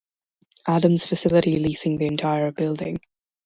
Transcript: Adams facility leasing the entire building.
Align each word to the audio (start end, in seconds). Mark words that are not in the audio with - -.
Adams 0.65 1.05
facility 1.05 1.59
leasing 1.59 1.99
the 1.99 2.07
entire 2.07 2.51
building. 2.51 2.97